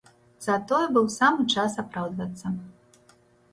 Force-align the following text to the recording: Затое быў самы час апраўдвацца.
Затое 0.45 0.79
быў 0.95 1.05
самы 1.17 1.47
час 1.57 1.71
апраўдвацца. 1.85 2.45